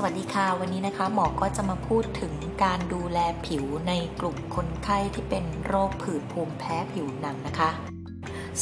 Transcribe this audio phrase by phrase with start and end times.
[0.00, 2.32] สวัสดีค่ะ วันนี้นะคะ หมอก็จะมาพูดถึง
[2.64, 7.70] การดูแลผิวในกลุ่มคนไข้ที่เป็นโรคผื่นภูมิแพ้ผิวหนังนะคะ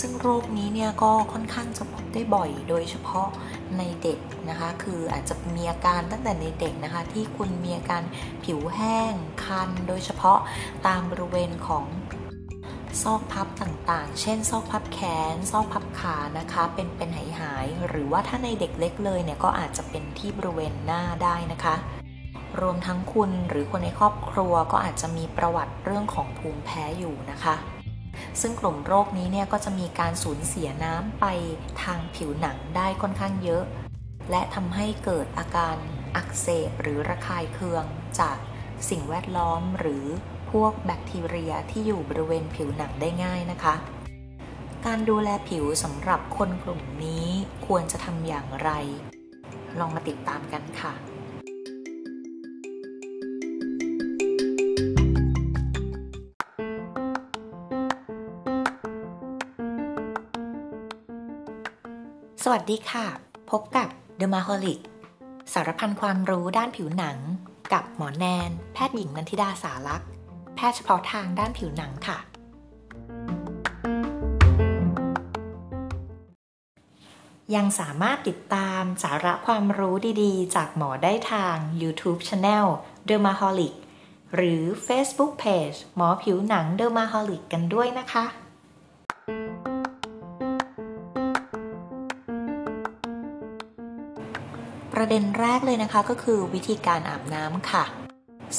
[0.00, 3.28] ซึ่งโรคนี้เนี่ยก็ค่อนข้างจะพบได้บ่อย โดยเฉพาะ
[3.78, 4.18] ในเด็ก
[4.48, 8.02] นะคะ คืออาจจะมีอาการตั้งแต่ในเด็กนะคะ ที่คุณมีอาการ
[8.44, 9.12] ผิวแห้ง
[9.44, 10.38] คัน โดยเฉพาะ
[10.86, 11.84] ตามบริเวณของ
[13.02, 15.00] ซอกพับต่างๆ เช่น ซอกพับแข
[15.32, 21.74] น ซอกพับขานะคะ เป็นเป็นหายหายหรือว่าถ้าในเด็กเล็กเลยเนี่ยก็อาจจะเป็นที่บริเวณหน้าได้นะคะ
[22.60, 27.54] รวมทั้งคุณหรือคนในครอบครัวก็อาจจะมีประวัติเรื่องของภูมิแพ้อยู่นะคะ
[28.40, 31.26] ซึ่งกลุ่มโรคนี้เนี่ยก็จะมีการสูญเสียน้ำไป
[31.82, 33.64] ทางผิวหนังได้ค่อนข้างเยอะ
[34.30, 35.76] และทำให้เกิดอาการ
[36.16, 37.84] อักเสบหรือระคายเคือง
[38.20, 38.36] จาก
[38.90, 40.04] สิ่งแวดล้อมหรือ
[40.50, 43.74] พวกแบคทีเรียที่อยู่บริเวณผิวหนังได้ง่ายนะคะ
[44.86, 47.26] การดูแลผิวสำหรับคนกลุ่มนี้
[47.66, 48.70] ควรจะทำอย่างไร
[49.78, 50.94] ลองมาติดตามกันค่ะ
[62.42, 63.06] สวัสดีค่ะ
[63.50, 63.88] พบกับ
[64.20, 64.80] The m a h o l i c
[65.52, 67.18] สารพันความรู้ด้านผิวหนัง
[67.72, 70.08] กับหมอแนน แพทย์หญิงนันทิดาสารักษ์
[70.56, 72.18] แพทย์เฉพาะทางด้านผิวหนังค่ะ
[77.54, 82.66] ยังสามารถติดตามสาระความรู้ดีๆ จากหมอได้ทาง YouTube Channel
[83.08, 83.74] Dermaholic
[84.34, 88.24] หรือ Facebook Page หมอผิวหนัง Dermaholic กันด้วยนะคะ
[94.92, 98.05] ประเด็นแรกเลยนะคะก็คือวิธีการอาบน้ำค่ะ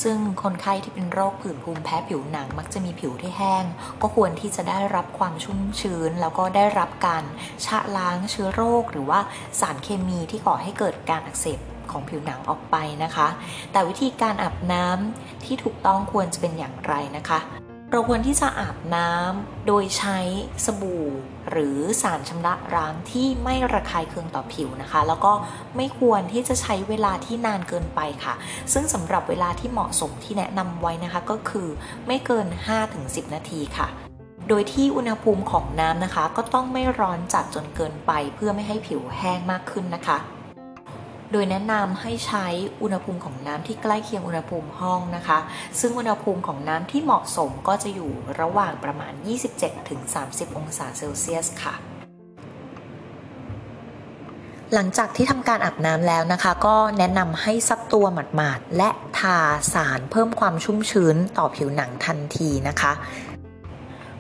[0.02, 3.64] ซึ่งคนไข้ที่เป็นโรคผื่นภูมิแพ้ผิวหนัง มักจะมีผิวที่แห้ง
[4.02, 7.24] ก็ควรที่จะได้รับความชุ่มชื้น แล้วก็ได้รับการ
[7.66, 9.20] ชะล้างเชื้อโรค หรือว่า
[9.60, 11.60] สารเคมีที่ก่อให้เกิดการอักเสบ
[11.92, 13.28] ของผิวหนังออกไปนะคะ
[13.72, 20.20] แต่วิธีการอาบน้ำที่ถูกต้องควรจะเป็นอย่างไรนะคะ เราควรที่จะอาบน้ำโดยใช้
[20.66, 21.08] สบู่
[21.52, 25.34] หรือสารชำระล้างที่ไม่ระคายเคืองต่อผิวนะคะ แล้วก็
[25.76, 28.34] ไม่ควรที่จะใช้เวลาที่นานเกินไปค่ะ
[28.74, 31.68] ซึ่งสำหรับเวลาที่เหมาะสมที่แนะนำไว้นะคะก็คือ
[32.08, 32.48] ไม่เกิน
[32.90, 33.88] 5-10 นาทีค่ะ
[34.50, 40.18] โดยที่อุณหภูมิของน้ำนะคะ ก็ต้องไม่ร้อนจัดจนเกินไปเพื่อไม่ให้ผิวแห้งมากขึ้นนะคะ
[41.32, 42.46] โดยแนะนำให้ใช้
[42.82, 45.40] อุณหภูมิของน้ำที่ใกล้เคียงอุณหภูมิห้องนะคะ
[45.80, 49.14] ซึ่งอุณหภูมิของน้ำที่เหมาะสมก็จะอยู่ระหว่างประมาณ
[49.86, 51.76] 27-30 องศาเซลเซียสค่ะ
[54.74, 58.90] หลังจากที่ทำการอาบน้ำแล้วนะคะ ก็แนะนำให้ซับตัวหมาดๆ และ
[59.20, 59.38] ทา
[59.74, 62.92] สารเพิ่มความชุ่มชื้นต่อผิวหนังทันทีนะคะ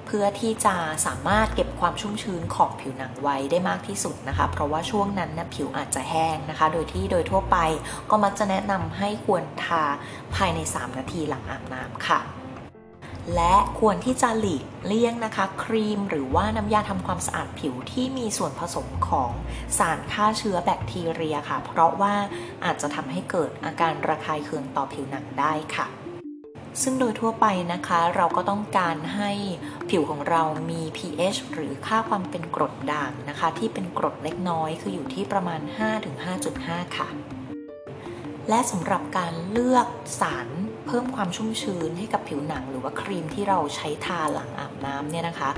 [0.07, 0.75] เพื่อที่จะ
[1.05, 7.57] สามารถเก็บความชุ่มชื้นของผิวหนังไว้ได้มากที่สุดนะคะ เพราะว่าช่วงนั้นนะผิวอาจจะแห้งนะคะ โดยที่โดยทั่วไป
[8.09, 9.83] ก็มักจะแนะนำให้ควรทา
[10.35, 12.21] ภายใน 3 นาทีหลังอาบน้ำค่ะ
[13.35, 19.31] และควรที่จะหลีกเลี่ยงนะคะ ครีมหรือว่าน้ำยาทำความสะอาดผิวที่มีส่วนผสมของ
[19.77, 22.13] สารฆ่าเชื้อแบคทีเรียค่ะ เพราะว่า
[22.65, 25.87] อาจจะทำให้เกิดอาการระคายเคืองต่อผิวหนังได้ค่ะ
[26.83, 29.31] ซึ่งโดยทั่วไปนะคะเราก็ต้องการให้
[29.89, 35.61] ผิวของเรามี pH หรือค่าความเป็นกรดด่างนะคะ ที่เป็นกรดเล็กน้อยคืออยู่ที่ประมาณ
[36.27, 37.09] 5-5.5 ค่ะ
[38.49, 39.87] และสำหรับการเลือก
[40.21, 40.47] สาร
[40.87, 45.51] เพิ่มความชุ่มชื้นให้กับผิวหนัง หรือว่าครีมที่เราใช้ทาหลังอาบน้ำเนี่ยนะคะ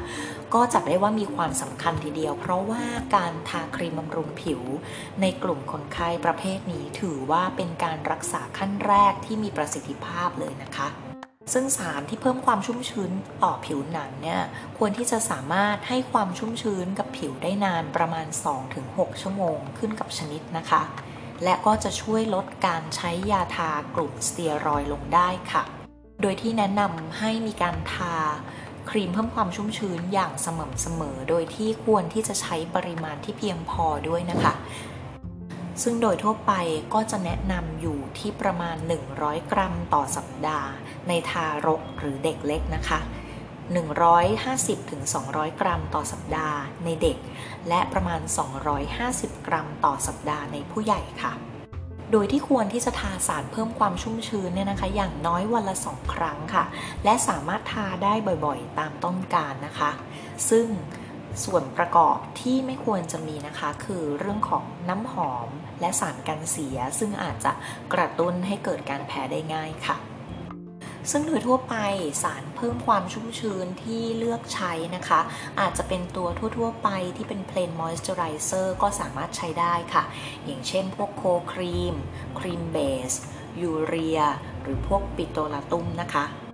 [0.54, 2.84] ก็จับได้ว่ามีความสำคัญทีเดียว เพราะว่า
[3.16, 4.62] การทาครีมบำรุงผิว
[5.22, 11.09] ในกลุ่มคนไข้ประเภทนี้ถือว่าเป็นการรักษาขั้นแรกที่มีประสิทธิภาพเลยนะคะ
[11.54, 13.12] ซึ่งสารที่เพิ่มความชุ่มชื้น
[13.44, 14.42] ต่อผิวหนังเนี่ย
[14.78, 18.28] ควรที่จะสามารถให้ความชุ่มชื้นกับผิวได้นานประมาณ
[18.74, 20.82] 2-6 ชั่วโมงขึ้นกับชนิดนะคะ
[21.44, 25.64] และก็จะช่วยลดการใช้ยาทากลุ่มสเตียรอยลงได้ค่ะ
[26.22, 28.16] โดยที่แนะนำให้มีการทา
[28.90, 34.54] ครีมเพิ่มความชุ่มชื้นอย่างสม่ำเสมอ โดยที่ควรที่จะใช้ปริมาณที่เพียงพอด้วยนะคะ
[35.84, 36.54] ซึ่งโดยทั่วไป
[36.94, 38.76] ก็จะแนะนำอยู่ที่ประมาณ
[39.14, 40.68] 100 กรัมต่อสัปดาห์
[41.08, 43.00] ในทารกหรือเด็กเล็กนะคะ
[44.30, 47.18] 150-200 กรัมต่อสัปดาห์ในเด็ก
[47.70, 48.22] และประมาณ
[48.84, 51.34] 250 กรัมต่อสัปดาห์ในผู้ใหญ่ค่ะ
[52.12, 56.66] โดยที่ควรที่จะทาสารเพิ่มความชุ่มชื้นเนี่ยนะคะ อย่างน้อยวันละ 2 ครั้งค่ะ
[57.04, 58.14] และสามารถทาได้
[58.46, 59.92] บ่อยๆ ตามต้องการนะคะ
[60.50, 60.68] ซึ่ง
[61.44, 65.50] ส่วนประกอบที่ไม่ควรจะมีนะคะ คือเรื่องของน้ำหอม
[65.82, 67.52] และสารกันเสีย ซึ่งอาจจะ
[67.94, 69.98] กระตุ้นให้เกิดการแพ้ได้ง่ายค่ะ
[71.12, 71.76] ซึ่งโดยทั่วไป
[72.24, 75.20] สารเพิ่มความชุ่มชื้นที่เลือกใช้นะคะ
[75.60, 76.28] อาจจะเป็นตัว
[76.58, 80.04] ทั่ว ๆ ไปที่เป็น plain moisturizer ก็สามารถใช้ได้ค่ะ
[80.46, 81.96] อย่างเช่นพวกโคครีม
[82.40, 82.78] ครีมเบ
[83.10, 83.14] ส
[83.62, 84.22] ยูเรีย
[84.62, 86.49] หรือพวกปิโตลาตุมนะคะ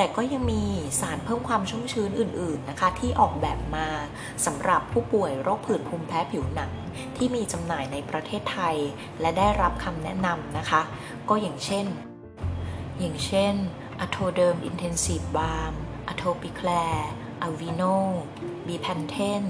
[0.00, 0.62] แต่ก็ยังมี
[1.00, 3.88] สารเพิ่มความชุ่มชื้นอื่น ๆนะคะ ที่ออกแบบมา
[4.46, 6.72] สำหรับผู้ป่วยโรคผื่นภูมิแพ้ผิวหนัง
[7.16, 8.76] ที่มีจำหน่ายในประเทศไทย
[9.20, 10.82] และได้รับคำแนะนำนะคะ
[11.28, 11.86] ก็อย่างเช่น
[12.98, 13.54] อย่างเช่น
[14.04, 15.74] a t o d e r m Intensive Balm
[16.12, 16.98] Atopiclair
[17.46, 17.96] Avino
[18.66, 19.42] b p a n t e n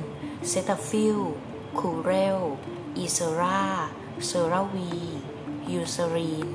[0.51, 1.21] Cetaphil
[1.79, 2.41] Curel
[3.05, 3.63] Ezerra
[4.29, 4.93] CeraVe
[5.73, 6.51] Eucerin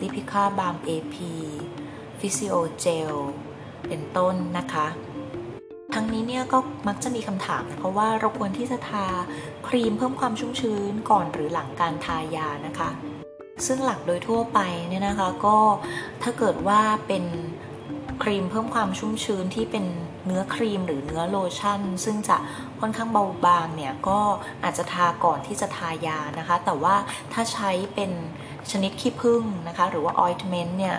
[0.00, 3.12] Lipikar Baume AP Physiogel Physiogel
[3.88, 4.86] เป็นต้นนะคะ
[5.94, 6.58] ทั้งนี้เนี่ยก็
[6.88, 9.06] มักจะมีคำถามนะคะว่าเราควรที่จะทา
[9.68, 12.90] ครีมเพิ่มความชุ่มชื้นก่อนหรือหลังการทายานะคะ
[13.66, 14.58] ซึ่งหลักโดยทั่วไป
[14.88, 15.58] เนี่ยนะคะก็
[16.22, 17.24] ถ้าเกิดว่าเป็น
[18.22, 19.84] ครีมเพิ่มความชุ่มชื้นที่เป็น
[20.26, 22.36] เนื้อครีมหรือเนื้อโลชั่น ซึ่งจะ
[22.80, 24.20] ค่อนข้างเบาบางเนี่ยก็
[24.64, 26.96] อาจจะทาก่อนที่จะทายานะคะ แต่ว่า
[27.32, 28.12] ถ้าใช้เป็น
[28.70, 30.96] ชนิดขี้ผึ้งนะคะ หรือว่าออยล์เมนต์เนี่ย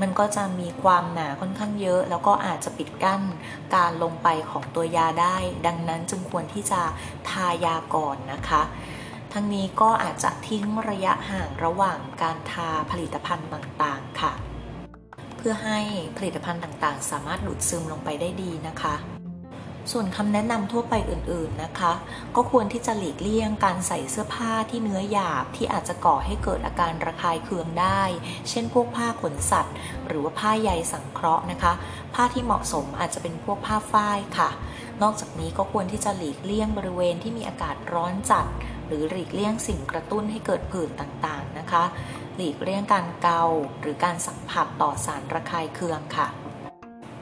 [0.00, 3.22] มันก็จะมีความหนาค่อนข้างเยอะ แล้วก็อาจจะปิดกั้น
[3.74, 5.36] การลงไปของตัวยาได้
[5.66, 6.80] ดังนั้นจึงควรที่จะ
[7.30, 8.62] ทายาก่อนนะคะ
[9.32, 14.34] ทั้งนี้ก็อาจจะทิ้งระยะห่างระหว่างการทาผลิตภัณฑ์ต่างๆค่ะ
[15.46, 15.80] พื่อให้
[16.16, 18.94] ผลิตภัณฑ์ต่างๆ สามารถดูดซึมลงไปได้ดีนะคะ
[19.92, 21.92] ส่วนคำแนะนำทั่วไปอื่นๆนะคะ
[22.36, 28.02] ก็ควรที่จะหลีกเลี่ยงการใส่เสื้อผ้าที่เนื้อหยาบที่อาจจะก่อให้เกิดอาการระคายเคืองได้
[28.48, 29.74] เช่นพวกผ้าขนสัตว์
[30.06, 31.72] หรือว่าผ้าใยสังเคราะห์นะคะ
[32.14, 34.48] ผ้าที่เหมาะสมอาจจะเป็นพวกผ้าฝ้ายค่ะ
[35.02, 38.46] นอกจากนี้ก็ควรที่จะหลีกเลี่ยงบริเวณที่มีอากาศร้อนจัด
[38.86, 41.43] หรือหลีกเลี่ยงสิ่งกระตุ้นให้เกิดผื่นต่างๆ
[41.74, 41.92] นะคะ
[42.36, 43.42] หลีกเลี่ยงการเกา
[43.80, 46.28] หรือการสัมผัสต่อสารระคายเคืองค่ะ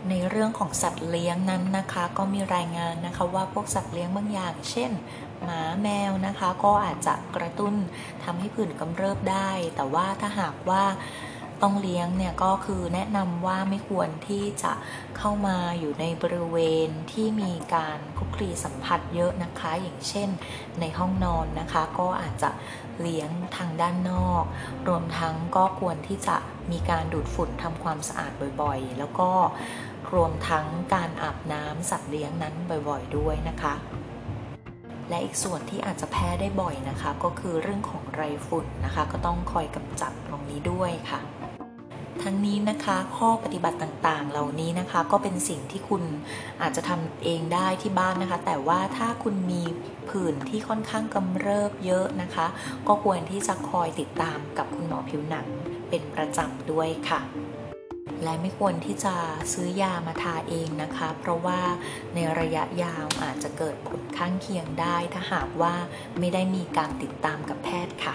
[0.08, 4.90] ในเรื่องของสัตว์เลี้ยงนั้นนะคะ ก็มีรายงานนะคะว่าพวกสัตว์เลี้ยงบางอย่าง เช่น
[5.44, 7.74] หมาแมวนะคะ ก็อาจจะกระตุ้น
[8.24, 10.82] ทำให้ผื่นกำเริบได้ แต่ว่าถ้าหากว่า
[11.62, 14.72] ต้องเลี้ยงเนี่ยก็คือแนะนำว่าไม่ควรที่จะ
[15.18, 20.28] เข้ามาอยู่ในบริเวณที่มีการคลุกคลีสัมผัสเยอะนะคะ อย่างเช่น
[20.80, 22.50] ในห้องนอนนะคะ ก็อาจจะ
[23.00, 24.44] เลี้ยงทางด้านนอก
[24.88, 26.36] รวมทั้งก็ควรที่จะ
[26.70, 28.32] มีการดูดฝุ่นทำความสะอาด
[28.62, 29.30] บ่อยๆ แล้วก็
[30.12, 32.54] รวมทั้งการอาบน้ำสัตว์เลี้ยงนั้น
[32.88, 33.74] บ่อยๆ ด้วยนะคะ
[35.08, 41.20] และอีกส่วนที่อาจจะแพ้ได้บ่อยนะคะ ก็คือเรื่องของไรฝุ่นนะคะ ก็ต้องคอยกำจัดตรงนี้ด้วยค่ะ
[42.22, 46.02] ทั้งนี้นะคะข้อปฏิบัติต่างๆ เหล่านี้นะคะ ก็เป็นสิ่งที่คุณ
[46.62, 49.62] อาจจะทำเองได้ที่บ้านนะคะ แต่ว่าถ้าคุณมี
[50.08, 52.46] ผื่นที่ค่อนข้างกำเริบเยอะนะคะ
[52.88, 55.46] ก็ควรที่จะคอยติดตามกับคุณหมอผิวหนัง
[55.88, 57.20] เป็นประจำด้วยค่ะ
[58.24, 59.14] และไม่ควรที่จะ
[59.52, 61.60] ซื้อยามาทาเองนะคะ เพราะว่า
[62.14, 65.74] ในระยะยาวอาจจะเกิดผลข้างเคียงได้ ถ้าหากว่า
[66.18, 68.14] ไม่ได้มีการติดตามกับแพทย์ค่ะ